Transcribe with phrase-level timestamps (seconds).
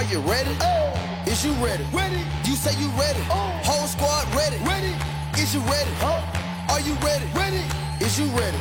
[0.00, 0.56] Are you ready?
[0.62, 1.30] Oh.
[1.30, 1.84] Is you ready?
[1.92, 2.24] Ready.
[2.48, 3.20] You say you ready.
[3.28, 3.52] Oh.
[3.62, 4.56] Whole squad ready.
[4.64, 4.94] Ready.
[5.36, 5.90] Is you ready?
[6.70, 7.26] Are you ready?
[7.34, 7.62] Ready.
[8.00, 8.56] Is you ready?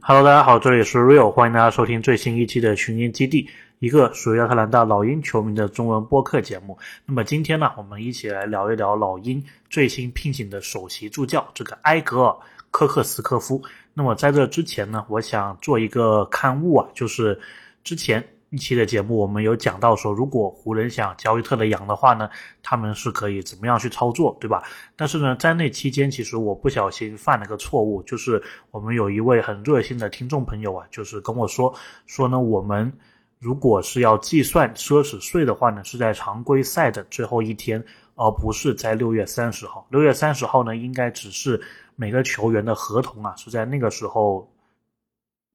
[0.00, 3.46] Hello，大家好，这里是 Real，欢迎大家收听最新一期的群英基地，
[3.80, 6.78] 一个属于亚特兰大老鹰球迷的中文播客节目。
[7.04, 12.36] 那么今天呢，我们一起来聊一聊老鹰最新聘请的首席助教这个埃格尔
[12.70, 13.62] 科克斯科夫。
[13.92, 17.38] 那么在这之前呢，我想做一个刊物啊，就是
[17.84, 22.28] 之前一期的节目我们有讲到说，如果湖人想交易特雷杨的话呢，
[22.64, 24.60] 他们是可以怎么样去操作，对吧？
[24.96, 31.72] 但是呢，在那期间，其实我不小心犯了个错误，就是我们有一位很热心的听众朋友啊，就是跟我说
[32.06, 32.92] 说呢，我们
[33.38, 37.80] 如果是要计算奢侈税的话呢，是在常规赛的最后一天，
[38.16, 39.86] 而不是在六月三十号。
[39.90, 41.60] 六月三十号呢，应该只是
[41.94, 44.52] 每个球员的合同啊是在那个时候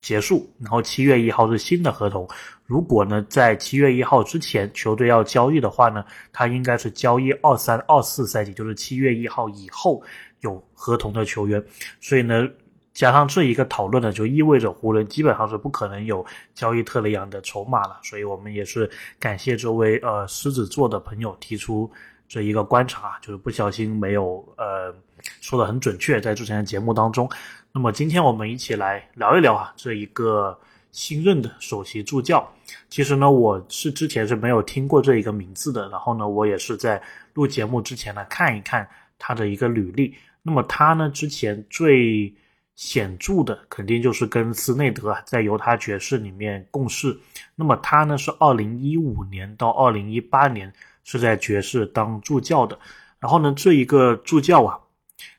[0.05, 2.27] 结束，然后七月一号是新的合同。
[2.67, 9.99] 如果呢在七月一号之前球队要交易的话呢，他应该是交易二三二四赛季，就是七月一号以后
[10.41, 11.63] 有合同的球员。
[11.99, 12.47] 所以呢，
[12.93, 17.99] 加上这一个讨论呢，就意味着湖人基本上是不可能有交易特雷杨的筹码了。
[18.03, 18.87] 所以我们也是
[19.19, 21.89] 感谢这位呃狮子座的朋友提出
[22.35, 24.93] 这一个观察，就是不小心没有呃
[25.39, 27.29] 说的很准确，在之前的节目当中。
[27.71, 30.59] 那么今天我们一起来聊一聊啊，这一个
[30.91, 32.45] 新任的首席助教。
[32.89, 37.01] 其实呢，我是之前是没有听过这一个名字的，然后呢，我也是在
[37.33, 38.85] 录节目之前呢看一看
[39.17, 40.13] 他的一个履历。
[40.43, 42.35] 那么他呢，之前最
[42.75, 47.17] 显著的肯定就是跟斯内德在犹他爵士里面共事。
[47.55, 50.73] 那么他呢是二零一五年到二零一八年
[51.05, 52.77] 是在爵士当助教的。
[53.17, 54.77] 然后呢，这一个助教啊，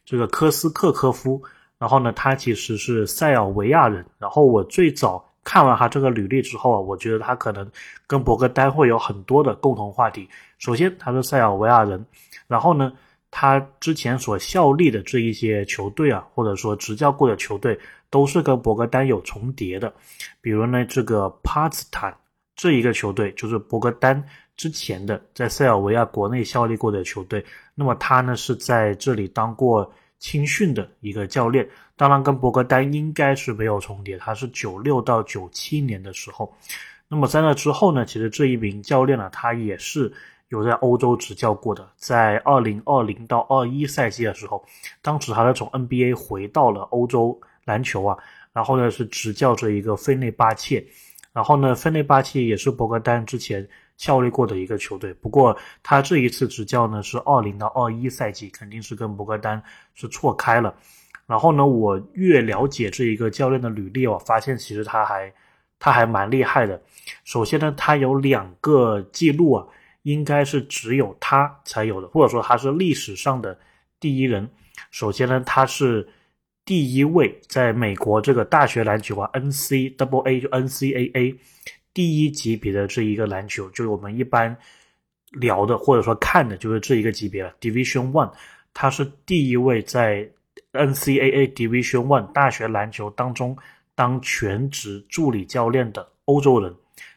[0.07, 1.43] 这个科斯克科夫。
[1.79, 4.03] 然后呢，他其实是塞尔维亚人。
[4.19, 7.71] 然后我最早看完他这个履历之后啊，我觉得他可能
[8.07, 10.27] 跟博格丹会有很多的共同话题。
[10.57, 12.03] 首先，他是塞尔维亚人。
[12.47, 12.95] 然后呢，
[13.31, 17.79] 他之前所效力的这一些球队啊，或者说执教过的球队，
[18.09, 19.93] 都是跟博格丹有重叠的。
[20.41, 22.17] 比如呢，这个帕斯坦
[22.55, 24.25] 这一个球队，就是博格丹
[24.57, 27.45] 之前的在塞尔维亚国内效力过的球队。
[27.75, 29.93] 那么他呢，是在这里当过。
[30.19, 36.51] 青训的一个教练，当然跟博格丹应该是没有重叠，他是九六到九七年的时候。
[37.07, 40.11] 那么在那之后呢，其实这一名教练呢，他也是
[40.49, 44.65] 有在欧洲执教过的，在二零二零到二一赛季的时候，
[45.03, 48.17] 当时他是从 NBA 回到了欧洲篮球啊，
[48.55, 50.83] 然后呢是执教这一个费内巴切，
[51.35, 53.69] 然后呢费内巴切也是博格丹之前。
[53.97, 59.63] 效力过的一个球队，不过他这一次执教呢是二零到二一赛季，肯定是跟博格丹
[59.95, 60.75] 是错开了。
[61.27, 65.33] 然后呢，我越了解这一个教练的履历，我发现其实他还
[65.79, 66.81] 他还蛮厉害的。
[67.25, 69.67] 首先呢，他有两个记录啊，
[70.03, 73.59] 应该是只有他才有的，或者说他是历史上的
[73.99, 74.49] 第一人。
[74.91, 76.07] 首先呢，他是
[76.65, 81.37] 第一位在美国这个大学篮球啊，NCAA 就 NCAA。
[81.97, 84.55] 第一级别的这一个篮球，就是我们一般
[85.31, 87.55] 聊的或者说看的，就是这一个级别了。
[87.59, 88.31] Division One，
[88.75, 90.29] 他是第一位在
[90.75, 93.57] NCAA Division One 大学篮球当中
[93.95, 96.75] 当全职助理教练的欧洲人，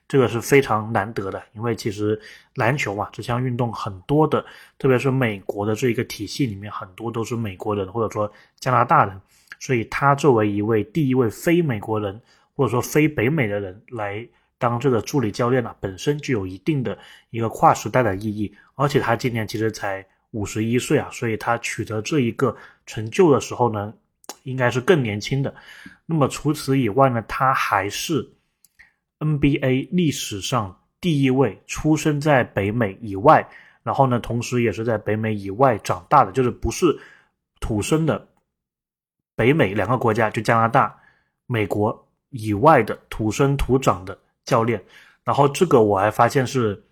[0.07, 1.44] 这个是非常难得的。
[1.53, 2.17] 因为其实
[2.56, 4.46] 篮球嘛，这项运动很多的，
[4.78, 9.19] 特别是美国的这一个体系里面，很多都是美国人或者说加拿大人，
[9.59, 12.17] 所以他作为一位第一位非美国人
[12.56, 14.25] 或者说非北美的人来。
[14.59, 16.96] 当这个助理教练呢，本身就有一定的
[17.30, 22.56] 一个跨时代的意义，而且他今年其实才五十一岁啊，所以他取得这一个
[22.86, 23.94] 成就的时候呢，
[24.44, 25.56] 应该是更年轻的。
[26.06, 28.30] 那么除此以外呢，他还是
[29.20, 33.47] NBA 历史上第一位出生在北美以外，
[33.81, 37.00] 然后呢，同时也是在北美以外长大的，就是不是
[37.62, 38.28] 土生的
[39.36, 41.00] 北美两个国家，就加拿大、
[41.46, 44.18] 美国以外的土生土长的。
[44.50, 44.82] 教练，
[45.24, 46.84] 然后这个我还发现是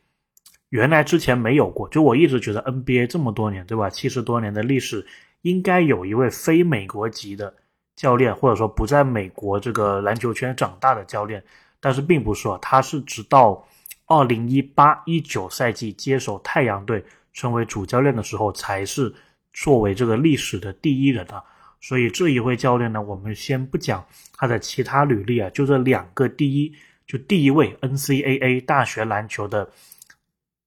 [0.69, 3.89] 原来之前没有过，就我一直觉得 NBA 这么多年，对吧？
[3.89, 5.03] 七十多年的历史，
[5.41, 7.51] 应该有一位非美国籍的
[7.95, 11.43] 教练，或者说不在美国这个篮球圈长大的教练，
[11.79, 13.65] 但是并不是啊，他是直到
[14.05, 17.03] 二零一八一九赛季接手太阳队
[17.33, 19.11] 成为主教练的时候，才是
[19.53, 21.41] 作为这个历史的第一人啊。
[21.79, 24.05] 所以这一位教练呢，我们先不讲
[24.35, 26.75] 他的其他履历啊，就这两个第一。
[27.07, 29.69] 就第一位 NCAA 大学篮球的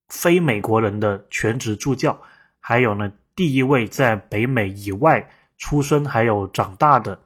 [0.08, 2.18] 非美国人的全职助教，
[2.58, 7.20] 还有呢，第一位在北美以外出生还有长大的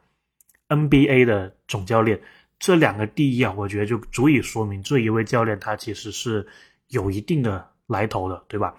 [0.68, 2.20] NBA 的总教练，
[2.58, 6.46] 这两个第一啊，我觉得就足以说明这一位教练他其实是
[6.88, 8.74] 有一定的来头的，对吧？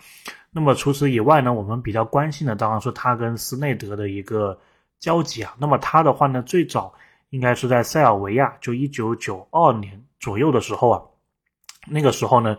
[0.52, 4.60] 那么除此以外呢，我们比较关心的当然是他跟斯内德的一个
[5.00, 5.56] 交集啊。
[5.58, 6.94] 那么他的话呢，最早
[7.30, 11.00] 应该是在塞尔维亚，就一九九二年左右的时候啊，
[11.88, 12.58] 那个时候呢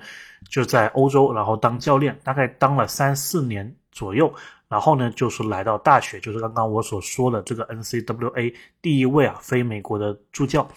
[0.49, 4.33] 就在欧洲，然后当教练，大概当了三四年左右，
[4.69, 10.69] 然后呢就是来到大学，就是刚刚我所说的这个 NCWA 第一位啊非美国的助教。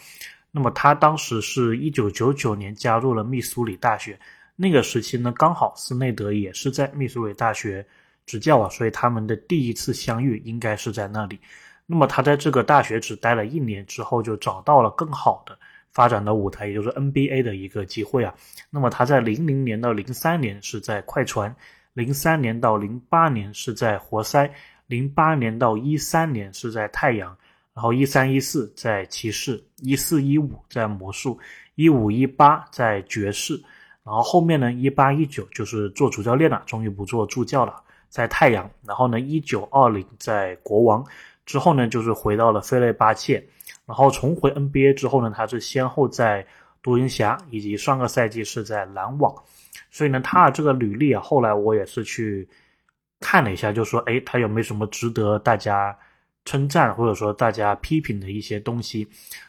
[0.50, 4.18] 那么他当时是一九九九年加入了密苏里大学，
[4.56, 7.86] 那个时期呢，刚好斯内德也是在密苏里大学
[8.26, 11.38] 执教啊，所以他们的第一次相遇应该是在那里。
[11.86, 15.56] 那么他在这个大学只待了一年之后，就找到了更好的
[15.92, 18.34] 发展的舞台，也就是 NBA 的一个机会啊。
[18.70, 21.54] 那么他在零零年到零三年是在快船，
[21.92, 24.50] 零三年到零八年是在活塞，
[24.86, 27.36] 零八年到一三年是在太阳。
[27.72, 31.38] 然后一三一四在骑士，一四一五在魔术，
[31.76, 33.54] 一五一八在爵士，
[34.02, 38.68] 然后后面呢一八一九就是做主教练了，终于不做助教了，在太阳。
[38.84, 41.06] 然后呢一九二零在国王，
[41.46, 43.42] 之后呢就是回到了费雷巴切，
[43.90, 46.46] 然后重回 NBA 之后呢，他是先后在
[46.80, 49.34] 独行侠以及上个赛季是在篮网，
[49.90, 52.48] 所以呢他的这个履历啊，后来我也是去
[53.18, 55.96] 看了一下，就说哎他有没有什么值得大家。
[56.46, 59.06] 称赞或者说大家批评的一些东西，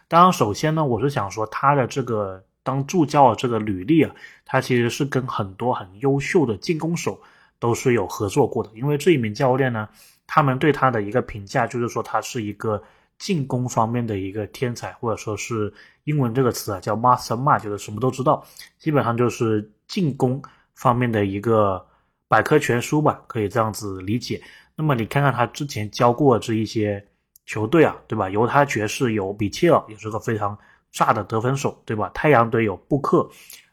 [0.10, 4.14] 当然，首先呢，我是想说他的这个当助教的这个履历啊，
[4.46, 7.18] 他其实是跟很多很优秀的进攻手
[7.60, 8.70] 都是有合作过的。
[8.76, 9.88] 因为这一名教练呢，
[10.28, 12.84] 他们对他的一个评价就是说他是一个
[13.22, 15.72] 进攻方面的一个天才，或者说是
[16.06, 18.44] 英文这个词啊叫 master m a 就是什么都知道，
[18.80, 20.42] 基本上就是进攻
[20.74, 21.86] 方面的一个
[22.28, 24.42] 百科全书吧，可以这样子理解。
[24.76, 27.06] 那么你看看他之前教过这一些
[27.46, 28.28] 球队啊，对吧？
[28.28, 30.58] 犹他爵士有比切尔，也是个非常
[30.92, 32.10] 炸的得分手，对吧？
[32.16, 33.30] 太阳队有布克，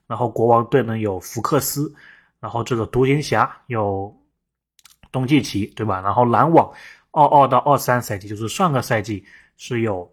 [0.07, 1.91] 然后国王队呢有福克斯，
[2.39, 4.15] 然后这个独行侠有
[5.11, 6.03] 东契奇，对吧？
[6.03, 6.71] 然后篮网
[7.11, 9.25] 二二到二三赛季，就是上个赛季
[9.57, 10.11] 是有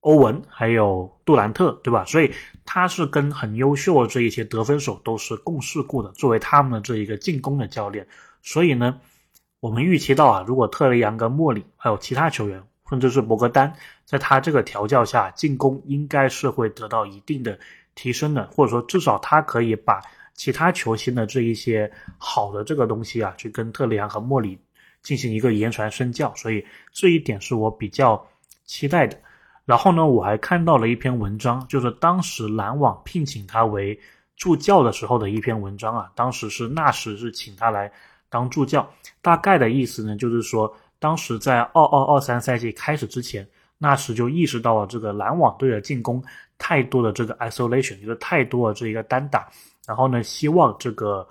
[0.00, 2.04] 欧文还有杜兰特，对吧？
[2.04, 2.32] 所以
[2.64, 8.06] 他是跟很优秀的这一些得分手都是共事过的，作为他们的这一个进攻的教练，
[8.42, 9.00] 所以呢。
[9.60, 13.74] 我们预期到啊，如果特雷杨跟莫里还有其他球员，甚至是博格丹，
[14.04, 17.58] 在他这个调教下，进攻应该是会得到一定的
[17.96, 20.00] 提升的，或者说至少他可以把
[20.32, 24.56] 其他球星的这一些好的这个东西啊，去跟特雷杨和莫里
[25.08, 26.62] 进行一个言传身教，所以
[26.92, 28.22] 这一点是我比较
[28.66, 29.18] 期待的。
[29.64, 33.98] 然后呢，我还看到了一篇文章，就是当时篮网聘请他为
[34.36, 37.90] 助教的时候的一篇文章啊，当时是纳什是请他来。
[38.28, 38.86] 当助教，
[39.22, 46.22] 大概的意思呢，就是说，当时在二二二三赛季开始之前，纳什就意识到了这个篮网队的进攻
[46.58, 49.48] 太多的这个 isolation，就是太多的这一个单打，
[49.86, 51.26] 然后呢，希望这个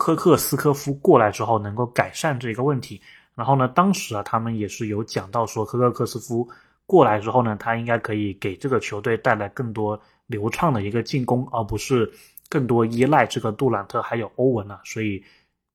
[0.00, 2.98] 科克斯科夫过来之后能够改善这个问题。
[3.34, 6.48] 然后呢，当时啊，他们也是有讲到说，科克克斯夫
[6.86, 12.10] 过来之后呢，他应该可以给这个球队带来更多流畅的一个进攻，而不是
[12.48, 15.22] 更多依赖这个杜兰特还有欧文啊，所以。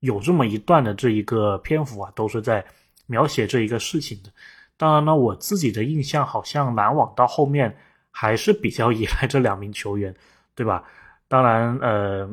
[0.01, 2.63] 有这么一段的这一个篇幅啊，都是在
[3.07, 4.29] 描写这一个事情的。
[4.77, 7.75] 当然呢，我自己的印象好像篮网到后面
[8.11, 10.13] 还是比较依赖这两名球员，
[10.53, 10.83] 对吧？
[11.27, 12.29] 当然，呃，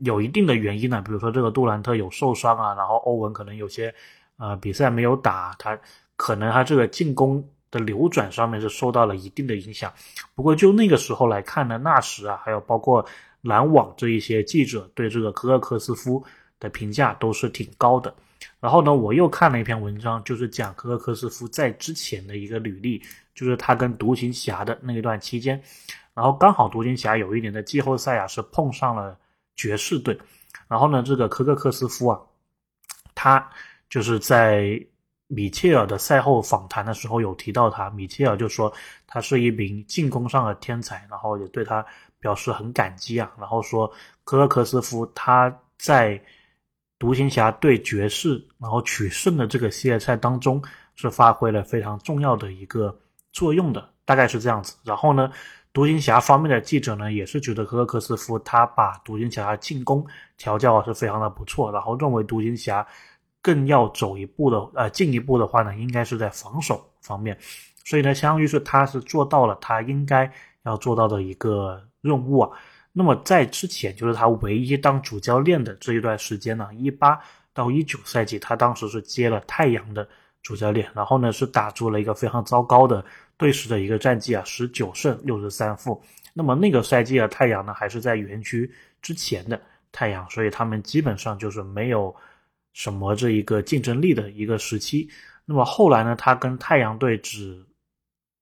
[0.00, 3.94] 有一定的原因呢，比如说这个杜兰特有受伤啊，然后欧文可能有些
[4.36, 5.78] 呃比赛没有打，他
[6.16, 9.92] 可能他这个进攻的流转上面是受到了一定的影响。
[10.34, 13.04] 不过就那个时候来看呢，那时啊，还有包括
[13.42, 16.22] 篮网这一些记者对这个科克克斯夫。
[16.60, 18.14] 的评价都是挺高的，
[18.60, 23.00] 然后呢，我又看了一篇文章，就是讲科克科斯夫在之前的一个履历，
[23.34, 25.58] 就是他跟独行侠的那一段期间，
[26.12, 29.16] 然后刚好独行侠有一年的季后赛啊是碰上了
[29.56, 30.18] 爵士队，
[30.68, 32.20] 然后呢，这个科克科斯夫啊，
[33.14, 33.50] 他
[33.88, 34.80] 就是在
[35.26, 38.72] 米切尔的赛后访谈的时候有提到他，米切尔就说
[39.06, 41.84] 他是一名进攻上的天才，然后也对他
[42.18, 43.86] 表示很感激啊，然后说
[44.24, 46.22] 科克科斯夫他在。
[47.00, 50.62] 独行侠对爵士，然后取胜的这个系列赛当中，
[50.96, 52.94] 是发挥了非常重要的一个
[53.32, 54.76] 作用的，大概是这样子。
[54.84, 55.32] 然后呢，
[55.72, 60.04] 独行侠方面的记者呢，也是觉得科克克斯夫他把独行侠的进攻
[60.36, 62.84] 调教是非常的不错，然后认为独行侠
[63.40, 67.38] 更要走一步的，呃，进一步的话呢，应该是在防守方面。
[67.84, 70.30] 所以呢，相当于是他是做到了他应该
[70.64, 72.50] 要做到的一个任务啊。
[72.92, 77.18] 那么在之前，就是他唯一当主教练的这一段时间呢，一八
[77.54, 80.06] 到一九赛季，他当时是接了太阳的
[80.42, 83.04] 主教练，然后呢是打出了一个非常糟糕的
[83.40, 86.00] 队史的一个战绩啊，十九胜六十三负。
[86.34, 88.70] 那么那个赛季啊，太阳呢还是在园区
[89.02, 92.14] 之前的太阳，所以他们基本上就是没有
[92.74, 95.08] 什么这一个竞争力的一个时期。
[95.46, 97.60] 那么后来呢，他跟太阳队只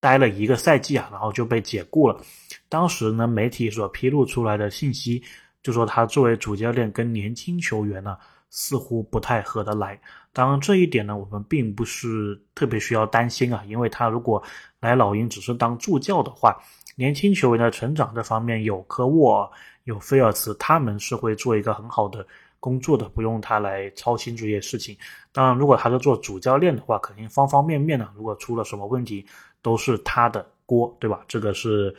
[0.01, 2.21] 待了一个赛季啊，然后就被解雇了。
[2.69, 5.23] 当时呢，媒体所披露出来的信息
[5.63, 8.19] 就说他作为主教练跟年轻球员呢
[8.51, 9.99] 似乎不太合得来。
[10.39, 14.41] 当然这一点呢，我们并不是特别需要担心啊，因为他如果
[14.79, 16.57] 来老鹰只是当助教的话。
[16.95, 19.49] 年轻球员的成长这方面有科沃、
[19.85, 22.27] 有菲尔茨，他们是会做一个很好的
[22.59, 24.97] 工作的，不用他来操心这些事情。
[25.33, 29.25] 当然，如果他是做主教练的话，肯定方方面面呢，如果出了什么问题，
[29.63, 31.21] 都是他的锅，对吧？
[31.29, 31.95] 这个是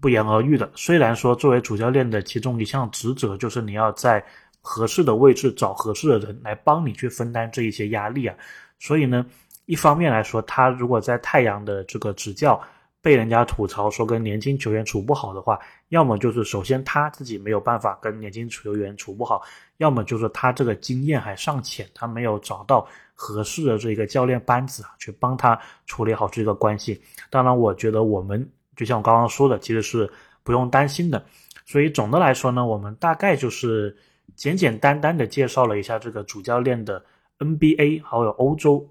[0.00, 0.70] 不言而喻的。
[0.76, 4.24] 虽然说作为主教练的其中一项职责，就是你要在
[4.60, 8.36] 合适的位置找合适的人来帮你去分担这一些压力啊。
[8.78, 9.26] 所以呢，
[9.66, 12.60] 一方面来说，他如果在太阳的这个执教，
[13.02, 19.42] 被人家吐槽说跟年轻球员处不好的话，要么就是首先他自己没有办法跟年轻球员处不好，
[19.78, 27.00] 要么就是他这个经验还尚浅，他没有找到合适的这个教练班子啊，去帮他处理好这个关系。
[27.30, 30.10] 当然，我觉得我们就像我刚刚说的，其实是
[30.42, 31.24] 不用担心的。
[31.64, 33.96] 所以总的来说呢，我们大概就是
[34.36, 37.04] 简简单单的介绍了一下这个主教练的
[37.38, 38.88] NBA 还有欧洲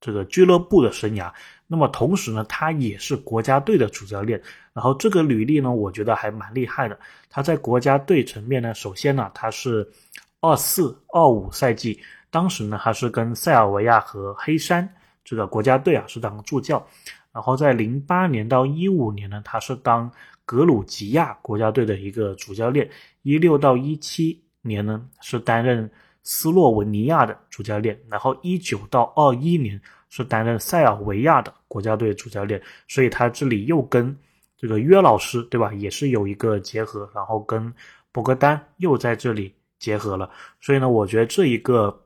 [0.00, 1.32] 这个俱乐部的生涯。
[1.66, 4.40] 那么同时呢，他也是国家队的主教练。
[4.74, 6.98] 然后这个履历呢，我觉得还蛮厉害的。
[7.30, 9.88] 他在国家队层面呢，首先呢，他是
[10.40, 11.98] 二四二五赛季，
[12.30, 14.86] 当时呢，他是跟塞尔维亚和黑山
[15.24, 16.84] 这个国家队啊是当助教。
[17.32, 20.10] 然后在零八年到一五年呢，他是当
[20.44, 22.90] 格鲁吉亚国家队的一个主教练。
[23.22, 25.90] 一六到一七年呢，是担任
[26.22, 28.00] 斯洛文尼亚的主教练。
[28.08, 29.80] 然后一九到二一年。
[30.14, 34.14] 是担任塞尔维亚的国家队主教练，所以他这里又跟
[34.58, 37.72] 这个约老师，对吧，也是有一个结合，然后跟
[38.12, 41.98] 博格丹又在这里结合了，所以呢，我觉得这一个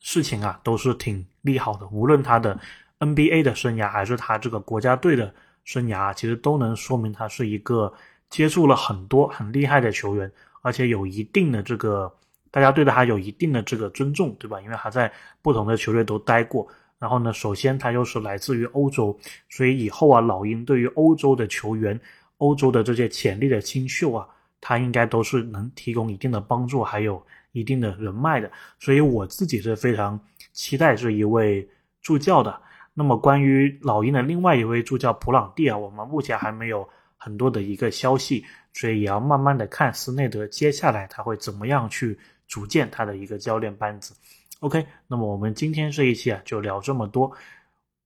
[0.00, 1.86] 事情啊，都是挺利好的。
[1.88, 2.58] 无论他的
[2.98, 7.92] NBA 的生涯，还是他这个国家队的生涯，其实都能说明他是一个
[8.30, 12.10] 接触了很多很厉害的球员，而且有一定的这个
[12.50, 14.60] 大家对他有一定的这个尊重，对吧？
[14.62, 16.66] 因为他在不同的球队都待过。
[16.98, 19.18] 然后呢，首先他又是来自于欧洲，
[19.50, 22.00] 所以以后啊，老鹰对于欧洲的球员、
[22.38, 24.24] 欧洲的这些潜力的新秀啊，
[24.60, 28.48] 他应该都是能提供一定的帮助，还有一定的人脉的。
[28.78, 30.20] 所以我自己是非常
[30.52, 31.68] 期待这一位
[32.00, 32.56] 助教的。
[32.94, 44.14] 那么关于老鹰的另外一位助教普朗蒂啊，我们目前还没有很多的一个消息，所以也要慢慢的看斯内德接下来他会怎么样去组建他的一个教练班子。
[44.60, 47.30] OK，那么我们今天这一期啊就聊这么多。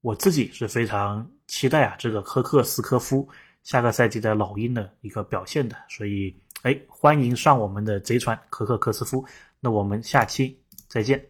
[0.01, 3.29] 我自己是非常期待啊这个科克斯科夫
[3.63, 9.25] 下个赛季的老鹰的一个表现的，所以哎欢迎上我们的贼船科克克斯夫。
[9.61, 10.59] 那我们下期
[10.89, 11.25] 再见。